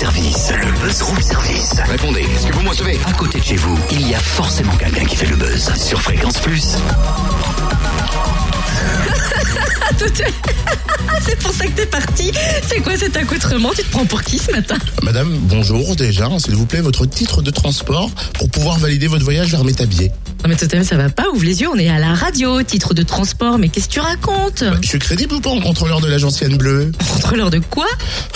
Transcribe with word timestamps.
service. 0.00 0.50
Le 0.50 0.72
buzz 0.80 1.02
room 1.02 1.20
service. 1.20 1.74
Répondez, 1.86 2.20
est-ce 2.20 2.46
que 2.46 2.54
vous 2.54 2.62
me 2.62 2.70
recevez 2.70 2.98
À 3.04 3.12
côté 3.12 3.38
de 3.38 3.44
chez 3.44 3.56
vous, 3.56 3.78
il 3.92 4.08
y 4.08 4.14
a 4.14 4.18
forcément 4.18 4.74
quelqu'un 4.76 5.04
qui 5.04 5.14
fait 5.14 5.26
le 5.26 5.36
buzz. 5.36 5.70
Sur 5.76 6.00
Fréquence 6.00 6.38
Plus. 6.38 6.78
C'est 11.22 11.38
pour 11.38 11.52
ça 11.52 11.66
que 11.66 11.72
t'es 11.72 11.86
parti. 11.86 12.32
C'est 12.66 12.80
quoi 12.80 12.96
cet 12.96 13.16
accoutrement? 13.16 13.70
Tu 13.76 13.82
te 13.82 13.90
prends 13.90 14.06
pour 14.06 14.22
qui 14.22 14.38
ce 14.38 14.50
matin? 14.50 14.76
Madame, 15.02 15.36
bonjour 15.42 15.96
déjà. 15.96 16.28
S'il 16.38 16.54
vous 16.54 16.66
plaît, 16.66 16.80
votre 16.80 17.04
titre 17.06 17.42
de 17.42 17.50
transport 17.50 18.10
pour 18.34 18.48
pouvoir 18.48 18.78
valider 18.78 19.06
votre 19.06 19.24
voyage 19.24 19.50
vers 19.50 19.64
Métabier. 19.64 20.10
Non 20.42 20.48
mais 20.48 20.56
Totem, 20.56 20.84
ça 20.84 20.96
va 20.96 21.10
pas, 21.10 21.28
ouvre 21.34 21.44
les 21.44 21.60
yeux, 21.60 21.68
on 21.70 21.76
est 21.76 21.90
à 21.90 21.98
la 21.98 22.14
radio, 22.14 22.62
titre 22.62 22.94
de 22.94 23.02
transport, 23.02 23.58
mais 23.58 23.68
qu'est-ce 23.68 23.88
que 23.88 23.94
tu 23.94 24.00
racontes? 24.00 24.64
Je 24.80 24.88
suis 24.88 24.98
crédible 24.98 25.34
ou 25.34 25.40
pas 25.40 25.50
en 25.50 25.60
contrôleur 25.60 26.00
de 26.00 26.08
l'agence 26.08 26.40
Yann 26.40 26.56
Bleu? 26.56 26.92
Contrôleur 27.12 27.50
de 27.50 27.58
quoi? 27.58 27.86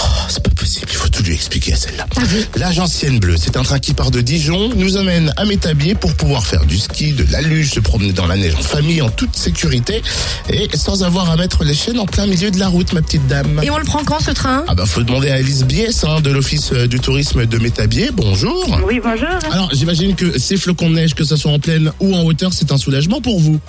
Oh, 0.03 0.07
c'est 0.29 0.43
pas 0.43 0.51
possible, 0.65 0.87
il 0.91 0.97
faut 0.97 1.09
tout 1.09 1.23
lui 1.23 1.35
expliquer 1.35 1.75
à 1.75 1.77
celle-là. 1.77 2.07
Ah 2.17 2.23
oui 2.33 2.47
L'agence 2.57 3.03
Yann 3.03 3.19
Bleu, 3.19 3.37
c'est 3.37 3.59
un 3.59 3.63
train 3.63 3.79
qui 3.79 3.93
part 3.93 4.11
de 4.11 4.23
Dijon, 4.23 4.71
nous 4.75 4.97
amène 4.97 5.31
à 5.37 5.45
Métabier 5.45 5.95
pour 5.95 6.15
pouvoir 6.15 6.47
faire 6.47 6.65
du 6.65 6.79
ski, 6.79 7.13
de 7.13 7.27
la 7.31 7.43
luge, 7.43 7.73
se 7.73 7.81
promener 7.81 8.13
dans 8.13 8.27
la 8.27 8.37
neige 8.37 8.55
en 8.55 8.63
famille, 8.63 9.03
en 9.03 9.11
toute 9.11 9.37
sécurité 9.37 10.01
et 10.49 10.75
sans 10.75 11.03
avoir 11.05 11.29
à 11.31 11.37
mettre 11.37 11.65
les 11.65 11.75
chaînes 11.75 11.99
en 11.99 12.07
plein 12.07 12.27
milieu 12.27 12.51
de 12.51 12.59
la 12.59 12.69
route, 12.69 12.95
ma 12.95 13.03
petite 13.03 13.27
dame. 13.27 13.61
Et 13.63 13.69
on 13.69 13.77
le 13.77 13.85
prend 13.85 14.05
quand 14.05 14.21
ce 14.21 14.31
train? 14.31 14.65
Ah 14.67 14.75
bah 14.75 14.87
faut 14.87 15.03
demander 15.03 15.29
à 15.29 15.35
Alice 15.35 15.65
Bies 15.65 16.01
hein, 16.05 16.23
de 16.23 16.31
l'Office 16.31 16.73
euh, 16.73 16.87
du 16.87 16.99
tourisme 16.99 17.45
de 17.45 17.59
Métabier. 17.59 18.09
Bonjour. 18.15 18.81
Oui, 18.87 19.01
bonjour. 19.05 19.29
Alors 19.51 19.69
j'imagine 19.75 20.15
que 20.15 20.39
ces 20.39 20.57
flocons 20.57 20.89
de 20.89 20.95
neige, 20.95 21.15
que 21.15 21.25
ce 21.25 21.37
soit 21.37 21.53
en 21.53 21.59
plaine 21.59 21.93
ou 22.01 22.15
en 22.15 22.23
hauteur, 22.23 22.55
c'est 22.55 22.73
un 22.73 22.79
soulagement 22.79 23.21
pour 23.21 23.39
vous. 23.39 23.61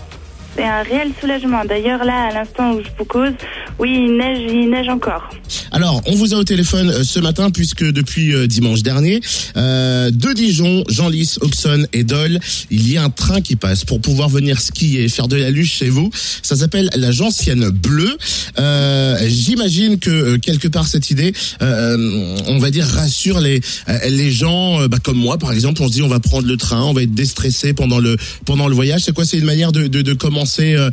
C'est 0.56 0.64
un 0.64 0.84
réel 0.84 1.12
soulagement. 1.20 1.66
D'ailleurs, 1.66 2.06
là, 2.06 2.30
à 2.30 2.34
l'instant 2.34 2.74
où 2.74 2.80
je 2.82 2.88
vous 2.98 3.04
cause, 3.04 3.34
oui, 3.78 4.06
il 4.08 4.18
neige, 4.18 4.40
il 4.50 4.70
neige 4.70 4.88
encore. 4.88 5.30
Alors, 5.72 6.02
on 6.06 6.16
vous 6.16 6.34
a 6.34 6.38
au 6.38 6.46
téléphone 6.46 6.90
euh, 6.90 7.04
ce 7.04 7.20
matin 7.20 7.52
puisque 7.52 7.84
depuis 7.84 8.34
euh, 8.34 8.48
dimanche 8.48 8.82
dernier, 8.82 9.20
euh, 9.58 10.12
de 10.12 10.32
Dijon, 10.34 10.86
Genlis, 10.88 11.36
Auxonne 11.42 11.88
et 11.92 12.06
Dole, 12.06 12.40
il 12.72 12.90
y 12.90 12.98
a 12.98 13.04
un 13.04 13.10
train 13.10 13.42
qui 13.42 13.58
passe 13.58 13.84
pour 13.84 14.00
pouvoir 14.00 14.30
venir 14.30 14.62
skier, 14.62 15.10
faire 15.10 15.28
de 15.28 15.36
la 15.36 15.50
luge 15.50 15.74
chez 15.74 15.90
vous. 15.90 16.10
Ça 16.42 16.56
s'appelle 16.56 16.90
la 16.96 17.12
Gentienne 17.12 17.70
Bleue. 17.70 18.18
Euh, 18.58 19.18
J'imagine 19.28 20.00
que 20.00 20.38
quelque 20.38 20.70
part 20.70 20.88
cette 20.88 21.12
idée, 21.12 21.34
on 21.60 22.60
va 22.60 22.72
dire, 22.72 22.86
rassure 22.86 23.40
les 23.40 23.60
les 24.08 24.32
gens, 24.32 24.88
bah, 24.88 24.98
comme 25.04 25.18
moi 25.18 25.38
par 25.38 25.52
exemple. 25.52 25.82
On 25.82 25.88
se 25.88 25.94
dit, 25.94 26.02
on 26.02 26.08
va 26.08 26.20
prendre 26.20 26.48
le 26.48 26.58
train, 26.58 26.84
on 26.84 26.94
va 26.94 27.04
être 27.04 27.14
déstressé 27.14 27.74
pendant 27.74 28.00
le 28.00 28.18
pendant 28.46 28.68
le 28.68 28.76
voyage. 28.76 29.02
C'est 29.02 29.14
quoi? 29.14 29.26
C'est 29.26 29.38
une 29.38 29.46
manière 29.46 29.72
de, 29.72 29.88
de, 29.88 30.02
de 30.02 30.14
commencer 30.14 30.45
euh, 30.76 30.90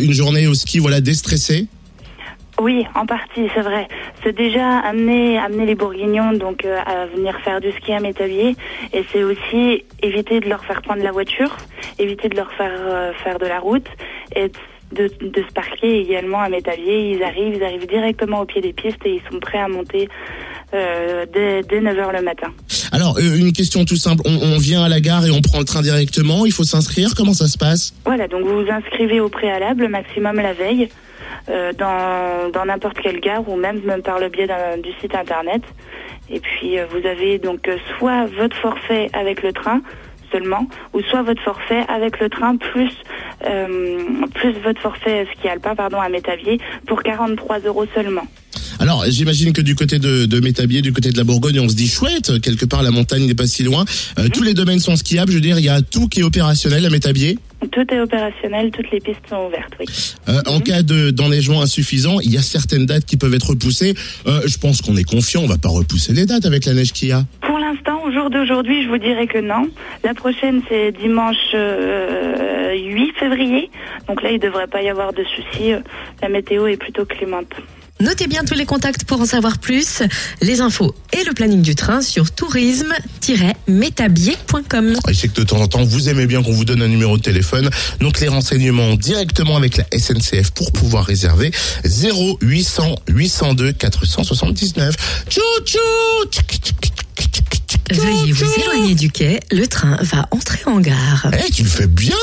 une 0.00 0.12
journée 0.12 0.46
au 0.46 0.54
ski, 0.54 0.78
voilà, 0.78 1.00
déstressé. 1.00 1.66
Oui, 2.60 2.86
en 2.94 3.04
partie, 3.04 3.48
c'est 3.52 3.62
vrai. 3.62 3.88
C'est 4.22 4.36
déjà 4.36 4.78
amener, 4.78 5.38
amener 5.38 5.66
les 5.66 5.74
Bourguignons 5.74 6.32
donc 6.34 6.64
euh, 6.64 6.78
à 6.86 7.06
venir 7.06 7.36
faire 7.40 7.60
du 7.60 7.72
ski 7.72 7.92
à 7.92 8.00
Métavier, 8.00 8.54
et 8.92 9.04
c'est 9.12 9.24
aussi 9.24 9.84
éviter 10.02 10.38
de 10.38 10.48
leur 10.48 10.64
faire 10.64 10.80
prendre 10.82 11.02
la 11.02 11.10
voiture, 11.10 11.56
éviter 11.98 12.28
de 12.28 12.36
leur 12.36 12.52
faire 12.52 12.70
euh, 12.72 13.12
faire 13.24 13.38
de 13.38 13.46
la 13.46 13.58
route, 13.58 13.88
et 14.36 14.52
de, 14.92 15.10
de 15.20 15.42
se 15.42 15.52
parquer 15.52 16.00
également 16.00 16.40
à 16.40 16.48
Métavier. 16.48 17.10
Ils 17.12 17.22
arrivent, 17.24 17.56
ils 17.56 17.64
arrivent 17.64 17.88
directement 17.88 18.40
au 18.40 18.44
pied 18.44 18.60
des 18.60 18.72
pistes 18.72 19.04
et 19.04 19.14
ils 19.16 19.22
sont 19.32 19.40
prêts 19.40 19.58
à 19.58 19.68
monter 19.68 20.08
euh, 20.74 21.26
dès, 21.32 21.62
dès 21.62 21.80
9h 21.80 22.12
le 22.12 22.22
matin. 22.22 22.48
Alors, 22.92 23.16
euh, 23.18 23.36
une 23.36 23.52
question 23.52 23.84
tout 23.84 23.96
simple. 23.96 24.22
On, 24.24 24.54
on 24.54 24.58
vient 24.58 24.84
à 24.84 24.88
la 24.88 25.00
gare 25.00 25.24
et 25.24 25.30
on 25.30 25.40
prend 25.40 25.58
le 25.58 25.64
train 25.64 25.82
directement. 25.82 26.46
Il 26.46 26.52
faut 26.52 26.64
s'inscrire. 26.64 27.14
Comment 27.16 27.34
ça 27.34 27.46
se 27.46 27.56
passe? 27.56 27.94
Voilà, 28.04 28.28
donc 28.28 28.44
vous 28.44 28.64
vous 28.64 28.70
inscrivez 28.70 29.20
au 29.20 29.28
préalable, 29.28 29.88
maximum 29.88 30.36
la 30.36 30.52
veille, 30.52 30.88
euh, 31.48 31.72
dans 31.72 32.50
dans 32.50 32.64
n'importe 32.64 32.98
quelle 33.00 33.20
gare 33.20 33.48
ou 33.48 33.56
même, 33.56 33.80
même 33.84 34.02
par 34.02 34.18
le 34.18 34.28
biais 34.28 34.48
du 34.82 34.90
site 35.00 35.14
internet. 35.14 35.62
Et 36.30 36.40
puis 36.40 36.78
euh, 36.78 36.86
vous 36.90 37.06
avez 37.06 37.38
donc 37.38 37.68
euh, 37.68 37.76
soit 37.98 38.26
votre 38.26 38.56
forfait 38.56 39.10
avec 39.12 39.42
le 39.42 39.52
train 39.52 39.82
seulement, 40.32 40.66
ou 40.92 41.00
soit 41.02 41.22
votre 41.22 41.42
forfait 41.42 41.84
avec 41.88 42.18
le 42.18 42.28
train 42.28 42.56
plus 42.56 42.92
euh, 43.46 44.02
plus 44.34 44.52
votre 44.64 44.80
forfait 44.80 45.26
ski 45.34 45.48
alpin 45.48 45.74
pardon 45.74 46.00
à 46.00 46.08
Métavier 46.08 46.58
pour 46.86 47.02
43 47.02 47.60
euros 47.60 47.84
seulement. 47.94 48.24
Alors, 48.84 49.02
j'imagine 49.08 49.54
que 49.54 49.62
du 49.62 49.74
côté 49.74 49.98
de, 49.98 50.26
de 50.26 50.40
Métabier, 50.40 50.82
du 50.82 50.92
côté 50.92 51.10
de 51.10 51.16
la 51.16 51.24
Bourgogne, 51.24 51.58
on 51.58 51.70
se 51.70 51.74
dit 51.74 51.88
chouette. 51.88 52.38
Quelque 52.42 52.66
part, 52.66 52.82
la 52.82 52.90
montagne 52.90 53.24
n'est 53.26 53.34
pas 53.34 53.46
si 53.46 53.62
loin. 53.62 53.86
Euh, 54.18 54.28
Tous 54.28 54.42
les 54.42 54.52
domaines 54.52 54.78
sont 54.78 54.94
skiables. 54.94 55.30
Je 55.30 55.36
veux 55.36 55.40
dire, 55.40 55.58
il 55.58 55.64
y 55.64 55.70
a 55.70 55.80
tout 55.80 56.06
qui 56.06 56.20
est 56.20 56.22
opérationnel 56.22 56.84
à 56.84 56.90
Métabier. 56.90 57.38
Tout 57.72 57.86
est 57.90 57.98
opérationnel, 57.98 58.70
toutes 58.72 58.90
les 58.90 59.00
pistes 59.00 59.22
sont 59.30 59.46
ouvertes, 59.46 59.72
oui. 59.80 59.86
Euh, 60.28 60.42
En 60.44 60.60
cas 60.60 60.82
de 60.82 61.10
d'enneigement 61.10 61.62
insuffisant, 61.62 62.20
il 62.20 62.30
y 62.30 62.36
a 62.36 62.42
certaines 62.42 62.84
dates 62.84 63.06
qui 63.06 63.16
peuvent 63.16 63.32
être 63.32 63.48
repoussées. 63.48 63.94
Euh, 64.26 64.42
je 64.44 64.58
pense 64.58 64.82
qu'on 64.82 64.96
est 64.96 65.10
confiant. 65.10 65.40
On 65.44 65.46
va 65.46 65.56
pas 65.56 65.70
repousser 65.70 66.12
les 66.12 66.26
dates 66.26 66.44
avec 66.44 66.66
la 66.66 66.74
neige 66.74 66.92
qu'il 66.92 67.08
y 67.08 67.12
a. 67.12 67.24
Pour 67.40 67.58
l'instant, 67.58 68.02
au 68.04 68.12
jour 68.12 68.28
d'aujourd'hui, 68.28 68.82
je 68.84 68.88
vous 68.90 68.98
dirais 68.98 69.26
que 69.26 69.38
non. 69.38 69.66
La 70.04 70.12
prochaine, 70.12 70.60
c'est 70.68 70.92
dimanche 70.92 71.36
euh, 71.54 72.74
8 72.76 73.14
février. 73.18 73.70
Donc 74.08 74.22
là, 74.22 74.30
il 74.30 74.34
ne 74.34 74.42
devrait 74.42 74.66
pas 74.66 74.82
y 74.82 74.90
avoir 74.90 75.14
de 75.14 75.24
soucis. 75.24 75.72
La 76.20 76.28
météo 76.28 76.66
est 76.66 76.76
plutôt 76.76 77.06
clémente. 77.06 77.54
Notez 78.00 78.26
bien 78.26 78.42
tous 78.44 78.54
les 78.54 78.66
contacts 78.66 79.04
pour 79.04 79.20
en 79.20 79.26
savoir 79.26 79.58
plus, 79.58 80.02
les 80.42 80.60
infos 80.60 80.96
et 81.12 81.22
le 81.22 81.32
planning 81.32 81.62
du 81.62 81.76
train 81.76 82.02
sur 82.02 82.32
tourisme-métabier.com. 82.32 84.96
Je 85.08 85.12
sais 85.12 85.28
que 85.28 85.40
de 85.40 85.44
temps 85.44 85.60
en 85.60 85.68
temps, 85.68 85.84
vous 85.84 86.08
aimez 86.08 86.26
bien 86.26 86.42
qu'on 86.42 86.52
vous 86.52 86.64
donne 86.64 86.82
un 86.82 86.88
numéro 86.88 87.16
de 87.16 87.22
téléphone. 87.22 87.70
Donc, 88.00 88.18
les 88.18 88.26
renseignements 88.26 88.96
directement 88.96 89.56
avec 89.56 89.76
la 89.76 89.84
SNCF 89.96 90.50
pour 90.50 90.72
pouvoir 90.72 91.04
réserver 91.04 91.52
0800 91.84 92.96
802 93.08 93.70
479. 93.72 94.96
Tchou 95.28 95.40
tchou 95.64 95.78
Veuillez 97.90 98.32
vous 98.32 98.46
éloigner 98.60 98.94
du 98.94 99.10
quai, 99.10 99.40
le 99.52 99.66
train 99.66 99.98
va 100.00 100.26
entrer 100.30 100.60
en 100.66 100.80
gare. 100.80 101.28
Eh, 101.32 101.50
tu 101.50 101.62
le 101.62 101.68
fais 101.68 101.86
bien 101.86 102.16